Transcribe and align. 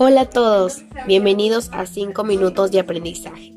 Hola 0.00 0.20
a 0.20 0.30
todos, 0.30 0.84
bienvenidos 1.08 1.70
a 1.72 1.84
5 1.84 2.22
minutos 2.22 2.70
de 2.70 2.78
aprendizaje. 2.78 3.52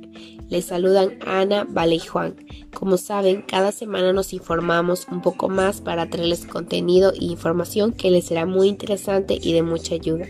Les 0.49 0.65
saludan 0.65 1.19
Ana, 1.23 1.67
Vale 1.69 1.93
y 1.93 1.99
Juan. 1.99 2.35
Como 2.73 2.97
saben, 2.97 3.43
cada 3.43 3.71
semana 3.71 4.11
nos 4.11 4.33
informamos 4.33 5.07
un 5.11 5.21
poco 5.21 5.49
más 5.49 5.81
para 5.81 6.09
traerles 6.09 6.47
contenido 6.47 7.13
e 7.13 7.25
información 7.25 7.93
que 7.93 8.09
les 8.09 8.25
será 8.25 8.47
muy 8.47 8.69
interesante 8.69 9.37
y 9.39 9.53
de 9.53 9.61
mucha 9.61 9.93
ayuda. 9.93 10.25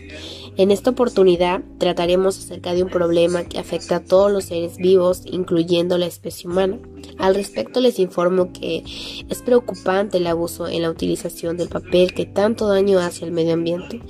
En 0.58 0.70
esta 0.70 0.90
oportunidad 0.90 1.62
trataremos 1.78 2.38
acerca 2.38 2.74
de 2.74 2.82
un 2.82 2.90
problema 2.90 3.44
que 3.44 3.58
afecta 3.58 3.96
a 3.96 4.04
todos 4.04 4.30
los 4.30 4.44
seres 4.44 4.76
vivos, 4.76 5.22
incluyendo 5.24 5.96
la 5.96 6.06
especie 6.06 6.50
humana. 6.50 6.78
Al 7.16 7.34
respecto 7.34 7.80
les 7.80 7.98
informo 7.98 8.52
que 8.52 8.84
es 9.30 9.40
preocupante 9.40 10.18
el 10.18 10.26
abuso 10.26 10.68
en 10.68 10.82
la 10.82 10.90
utilización 10.90 11.56
del 11.56 11.70
papel 11.70 12.12
que 12.12 12.26
tanto 12.26 12.68
daño 12.68 12.98
hace 12.98 13.24
al 13.24 13.32
medio 13.32 13.54
ambiente. 13.54 14.02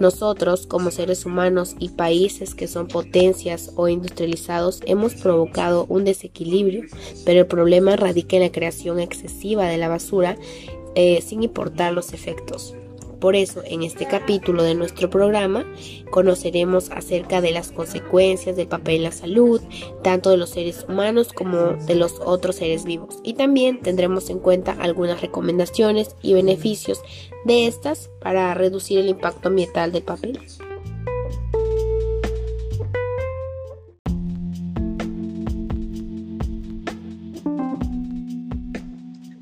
Nosotros, 0.00 0.66
como 0.66 0.90
seres 0.90 1.24
humanos 1.24 1.76
y 1.78 1.90
países 1.90 2.54
que 2.54 2.68
son 2.68 2.88
potencias 2.88 3.72
o 3.76 3.88
industrializados, 3.88 4.80
hemos 4.86 5.14
provocado 5.14 5.86
un 5.88 6.04
desequilibrio, 6.04 6.84
pero 7.24 7.40
el 7.40 7.46
problema 7.46 7.96
radica 7.96 8.36
en 8.36 8.42
la 8.42 8.52
creación 8.52 9.00
excesiva 9.00 9.66
de 9.66 9.78
la 9.78 9.88
basura 9.88 10.36
eh, 10.94 11.22
sin 11.22 11.42
importar 11.42 11.92
los 11.92 12.12
efectos. 12.12 12.74
Por 13.24 13.36
eso, 13.36 13.62
en 13.64 13.82
este 13.82 14.06
capítulo 14.06 14.62
de 14.62 14.74
nuestro 14.74 15.08
programa, 15.08 15.64
conoceremos 16.10 16.90
acerca 16.90 17.40
de 17.40 17.52
las 17.52 17.72
consecuencias 17.72 18.54
del 18.54 18.68
papel 18.68 18.96
en 18.96 19.02
la 19.04 19.12
salud, 19.12 19.62
tanto 20.02 20.28
de 20.28 20.36
los 20.36 20.50
seres 20.50 20.84
humanos 20.86 21.32
como 21.32 21.72
de 21.86 21.94
los 21.94 22.20
otros 22.20 22.56
seres 22.56 22.84
vivos. 22.84 23.20
Y 23.22 23.32
también 23.32 23.80
tendremos 23.80 24.28
en 24.28 24.40
cuenta 24.40 24.72
algunas 24.78 25.22
recomendaciones 25.22 26.16
y 26.20 26.34
beneficios 26.34 27.00
de 27.46 27.66
estas 27.66 28.10
para 28.20 28.52
reducir 28.52 28.98
el 28.98 29.08
impacto 29.08 29.48
ambiental 29.48 29.90
del 29.90 30.02
papel. 30.02 30.38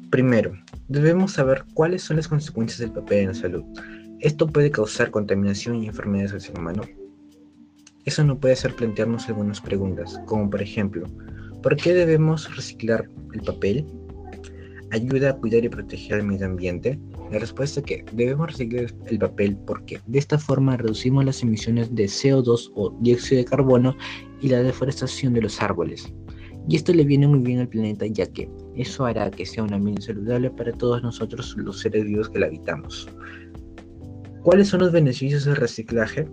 Primero, 0.09 0.53
debemos 0.93 1.33
saber 1.33 1.65
cuáles 1.75 2.03
son 2.03 2.17
las 2.17 2.29
consecuencias 2.29 2.81
del 2.81 2.93
papel 2.93 3.19
en 3.21 3.29
la 3.29 3.35
salud. 3.35 3.65
¿Esto 4.21 4.47
puede 4.47 4.71
causar 4.71 5.11
contaminación 5.11 5.83
y 5.83 5.87
enfermedades 5.87 6.33
al 6.33 6.41
ser 6.41 6.59
humano? 6.59 6.83
Eso 8.05 8.23
nos 8.25 8.39
puede 8.39 8.55
hacer 8.55 8.75
plantearnos 8.75 9.29
algunas 9.29 9.61
preguntas, 9.61 10.21
como 10.27 10.51
por 10.51 10.61
ejemplo, 10.61 11.07
¿por 11.63 11.77
qué 11.77 11.95
debemos 11.95 12.55
reciclar 12.55 13.09
el 13.33 13.41
papel? 13.41 13.87
¿Ayuda 14.91 15.31
a 15.31 15.37
cuidar 15.37 15.65
y 15.65 15.69
proteger 15.69 16.19
el 16.19 16.27
medio 16.27 16.47
ambiente? 16.47 16.99
La 17.31 17.39
respuesta 17.39 17.81
es 17.81 17.87
que 17.87 18.05
debemos 18.13 18.49
reciclar 18.49 18.93
el 19.07 19.19
papel 19.19 19.57
porque 19.67 20.01
de 20.07 20.19
esta 20.19 20.39
forma 20.39 20.77
reducimos 20.77 21.25
las 21.25 21.43
emisiones 21.43 21.95
de 21.95 22.05
CO2 22.05 22.73
o 22.75 22.91
dióxido 23.01 23.39
de 23.39 23.47
carbono 23.47 23.97
y 24.43 24.49
la 24.49 24.63
deforestación 24.63 25.33
de 25.33 25.43
los 25.43 25.63
árboles. 25.63 26.13
Y 26.69 26.77
esto 26.77 26.93
le 26.93 27.05
viene 27.05 27.27
muy 27.27 27.41
bien 27.41 27.61
al 27.61 27.69
planeta 27.69 28.07
ya 28.07 28.27
que 28.27 28.49
eso 28.77 29.05
hará 29.05 29.31
que 29.31 29.47
sea 29.47 29.65
un 29.65 29.73
ambiente 29.75 30.03
saludable 30.03 30.51
para 30.51 30.73
todos 30.73 31.03
nosotros 31.03 31.55
los 31.57 31.81
seres 31.81 32.05
vivos 32.05 32.29
que 32.29 32.39
la 32.39 32.47
habitamos. 32.47 33.09
¿Cuáles 34.43 34.69
son 34.69 34.81
los 34.81 34.93
beneficios 34.93 35.45
del 35.45 35.57
reciclaje? 35.57 36.29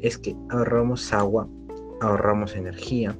Es 0.00 0.18
que 0.18 0.36
ahorramos 0.50 1.12
agua, 1.12 1.48
ahorramos 2.00 2.54
energía, 2.54 3.16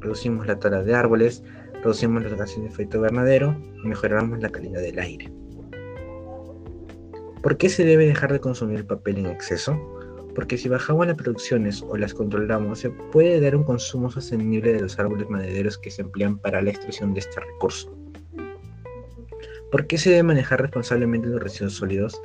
reducimos 0.00 0.46
la 0.46 0.58
tala 0.58 0.82
de 0.82 0.94
árboles, 0.94 1.42
reducimos 1.82 2.22
los 2.22 2.34
gases 2.34 2.60
de 2.60 2.66
efecto 2.66 2.96
invernadero 2.98 3.56
mejoramos 3.84 4.40
la 4.40 4.48
calidad 4.48 4.80
del 4.80 4.98
aire. 4.98 5.32
¿Por 7.42 7.56
qué 7.56 7.68
se 7.68 7.84
debe 7.84 8.06
dejar 8.06 8.32
de 8.32 8.40
consumir 8.40 8.86
papel 8.86 9.18
en 9.18 9.26
exceso? 9.26 9.78
Porque 10.34 10.58
si 10.58 10.68
bajamos 10.68 11.06
las 11.06 11.16
producciones 11.16 11.82
o 11.82 11.96
las 11.96 12.14
controlamos, 12.14 12.80
se 12.80 12.90
puede 12.90 13.40
dar 13.40 13.56
un 13.56 13.64
consumo 13.64 14.10
sostenible 14.10 14.72
de 14.72 14.80
los 14.80 14.98
árboles 14.98 15.28
madereros 15.30 15.78
que 15.78 15.90
se 15.90 16.02
emplean 16.02 16.38
para 16.38 16.60
la 16.60 16.70
extracción 16.70 17.14
de 17.14 17.20
este 17.20 17.40
recurso. 17.40 17.96
¿Por 19.70 19.86
qué 19.86 19.98
se 19.98 20.10
debe 20.10 20.22
manejar 20.22 20.60
responsablemente 20.60 21.28
los 21.28 21.42
residuos 21.42 21.74
sólidos? 21.74 22.20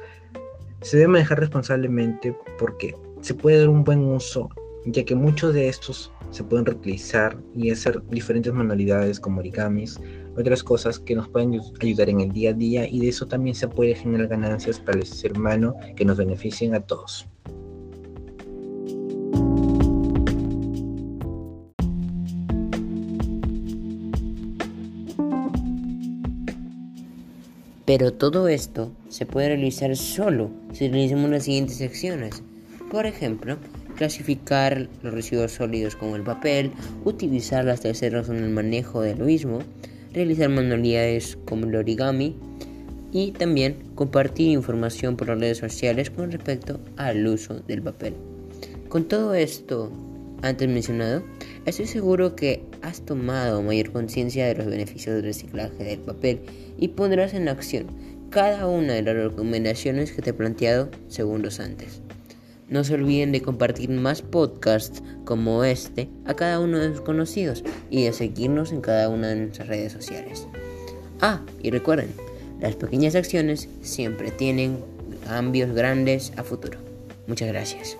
Se 0.81 0.97
debe 0.97 1.09
manejar 1.09 1.39
responsablemente 1.39 2.35
porque 2.57 2.95
se 3.21 3.33
puede 3.33 3.59
dar 3.59 3.69
un 3.69 3.83
buen 3.83 4.03
uso, 4.03 4.49
ya 4.85 5.03
que 5.03 5.15
muchos 5.15 5.53
de 5.53 5.67
estos 5.67 6.11
se 6.31 6.43
pueden 6.43 6.65
reutilizar 6.65 7.37
y 7.55 7.71
hacer 7.71 8.01
diferentes 8.09 8.53
manualidades 8.53 9.19
como 9.19 9.39
origamis, 9.39 9.99
otras 10.37 10.63
cosas 10.63 10.99
que 10.99 11.15
nos 11.15 11.27
pueden 11.27 11.59
ayudar 11.81 12.09
en 12.09 12.21
el 12.21 12.31
día 12.31 12.51
a 12.51 12.53
día 12.53 12.87
y 12.87 12.99
de 12.99 13.09
eso 13.09 13.27
también 13.27 13.55
se 13.55 13.67
puede 13.67 13.95
generar 13.95 14.27
ganancias 14.27 14.79
para 14.79 14.99
el 14.99 15.05
ser 15.05 15.37
humano 15.37 15.75
que 15.95 16.05
nos 16.05 16.17
beneficien 16.17 16.75
a 16.75 16.81
todos. 16.81 17.27
Pero 27.89 28.13
todo 28.13 28.47
esto 28.49 28.91
se 29.09 29.25
puede 29.25 29.47
realizar 29.47 29.95
solo 29.95 30.51
si 30.73 30.89
realizamos 30.89 31.31
las 31.31 31.45
siguientes 31.45 31.81
acciones. 31.81 32.43
Por 32.91 33.07
ejemplo, 33.07 33.57
clasificar 33.95 34.87
los 35.01 35.11
residuos 35.11 35.53
sólidos 35.53 35.95
como 35.95 36.15
el 36.15 36.21
papel, 36.21 36.71
utilizar 37.03 37.65
las 37.65 37.81
terceras 37.81 38.29
en 38.29 38.43
el 38.43 38.51
manejo 38.51 39.01
del 39.01 39.17
mismo, 39.17 39.57
realizar 40.13 40.49
manualidades 40.49 41.35
como 41.45 41.65
el 41.65 41.77
origami 41.77 42.35
y 43.11 43.31
también 43.31 43.77
compartir 43.95 44.51
información 44.51 45.17
por 45.17 45.29
las 45.29 45.39
redes 45.39 45.57
sociales 45.57 46.11
con 46.11 46.31
respecto 46.31 46.79
al 46.95 47.25
uso 47.25 47.55
del 47.61 47.81
papel. 47.81 48.13
Con 48.87 49.05
todo 49.05 49.33
esto 49.33 49.91
antes 50.43 50.69
mencionado, 50.69 51.23
estoy 51.65 51.87
seguro 51.87 52.35
que 52.35 52.63
has 52.81 53.01
tomado 53.01 53.61
mayor 53.61 53.91
conciencia 53.91 54.47
de 54.47 54.55
los 54.55 54.67
beneficios 54.67 55.15
del 55.15 55.25
reciclaje 55.25 55.83
del 55.83 55.99
papel 55.99 56.41
y 56.77 56.89
pondrás 56.89 57.33
en 57.33 57.47
acción 57.47 57.87
cada 58.29 58.67
una 58.67 58.93
de 58.93 59.01
las 59.01 59.15
recomendaciones 59.15 60.11
que 60.11 60.21
te 60.21 60.29
he 60.31 60.33
planteado 60.33 60.89
segundos 61.07 61.59
antes. 61.59 62.01
No 62.69 62.83
se 62.83 62.93
olviden 62.93 63.31
de 63.31 63.41
compartir 63.41 63.89
más 63.89 64.21
podcasts 64.21 65.01
como 65.25 65.63
este 65.63 66.07
a 66.25 66.35
cada 66.35 66.59
uno 66.59 66.77
de 66.77 66.89
sus 66.89 67.01
conocidos 67.01 67.63
y 67.89 68.03
de 68.03 68.13
seguirnos 68.13 68.71
en 68.71 68.81
cada 68.81 69.09
una 69.09 69.29
de 69.29 69.37
nuestras 69.37 69.67
redes 69.67 69.91
sociales. 69.91 70.47
Ah, 71.19 71.41
y 71.61 71.71
recuerden, 71.71 72.09
las 72.61 72.75
pequeñas 72.75 73.15
acciones 73.15 73.67
siempre 73.81 74.29
tienen 74.29 74.77
cambios 75.25 75.73
grandes 75.73 76.31
a 76.37 76.43
futuro. 76.43 76.77
Muchas 77.27 77.47
gracias. 77.47 77.97